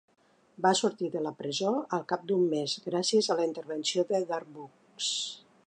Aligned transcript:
Va 0.65 0.69
sortir 0.77 1.09
de 1.15 1.21
la 1.25 1.33
presó 1.41 1.73
al 1.97 2.07
cap 2.13 2.23
d'un 2.31 2.47
mes 2.55 2.75
gràcies 2.87 3.29
a 3.29 3.37
la 3.41 3.47
intervenció 3.51 4.07
de 4.13 4.23
Darboux. 4.33 5.11